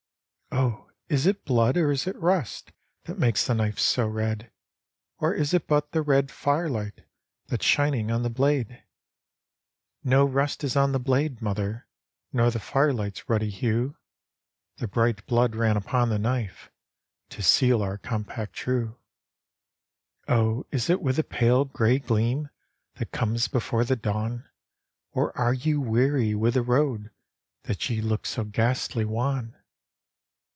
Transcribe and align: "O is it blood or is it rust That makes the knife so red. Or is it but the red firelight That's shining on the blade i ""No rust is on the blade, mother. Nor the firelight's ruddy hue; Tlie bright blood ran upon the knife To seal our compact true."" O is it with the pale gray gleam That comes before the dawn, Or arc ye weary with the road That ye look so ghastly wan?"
"O 0.61 0.89
is 1.17 1.25
it 1.25 1.45
blood 1.45 1.77
or 1.77 1.91
is 1.93 2.05
it 2.07 2.15
rust 2.17 2.71
That 3.05 3.17
makes 3.17 3.47
the 3.47 3.53
knife 3.53 3.79
so 3.79 4.05
red. 4.07 4.51
Or 5.17 5.33
is 5.33 5.53
it 5.53 5.65
but 5.67 5.91
the 5.93 6.01
red 6.01 6.29
firelight 6.29 7.05
That's 7.47 7.63
shining 7.65 8.11
on 8.11 8.23
the 8.23 8.29
blade 8.29 8.69
i 8.71 8.83
""No 10.03 10.25
rust 10.25 10.63
is 10.65 10.75
on 10.75 10.91
the 10.91 10.99
blade, 10.99 11.41
mother. 11.41 11.87
Nor 12.33 12.51
the 12.51 12.59
firelight's 12.59 13.29
ruddy 13.29 13.49
hue; 13.49 13.95
Tlie 14.77 14.91
bright 14.91 15.25
blood 15.25 15.55
ran 15.55 15.77
upon 15.77 16.09
the 16.09 16.19
knife 16.19 16.69
To 17.29 17.41
seal 17.41 17.81
our 17.81 17.97
compact 17.97 18.51
true."" 18.53 18.97
O 20.27 20.65
is 20.71 20.89
it 20.89 21.01
with 21.01 21.15
the 21.15 21.23
pale 21.23 21.63
gray 21.63 21.97
gleam 21.99 22.49
That 22.95 23.11
comes 23.13 23.47
before 23.47 23.85
the 23.85 23.95
dawn, 23.97 24.49
Or 25.13 25.37
arc 25.37 25.65
ye 25.65 25.75
weary 25.75 26.35
with 26.35 26.53
the 26.55 26.61
road 26.61 27.09
That 27.63 27.89
ye 27.89 28.01
look 28.01 28.25
so 28.25 28.43
ghastly 28.43 29.05
wan?" 29.05 29.55